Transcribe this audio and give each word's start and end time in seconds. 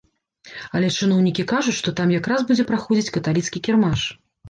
Але 0.79 0.87
чыноўнікі 1.01 1.45
кажуць, 1.53 1.75
што 1.81 1.89
там 2.01 2.17
якраз 2.19 2.49
будзе 2.51 2.69
праходзіць 2.73 3.15
каталіцкі 3.21 3.59
кірмаш. 3.67 4.13